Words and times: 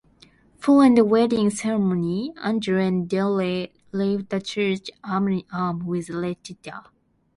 Following 0.57 0.95
the 0.95 1.05
wedding 1.05 1.51
ceremony, 1.51 2.33
Andrew 2.43 2.79
and 2.79 3.07
Dudley 3.07 3.71
leave 3.91 4.29
the 4.29 4.41
church 4.41 4.89
arm-in-arm 5.03 5.85
with 5.85 6.09
Letitia. 6.09 6.85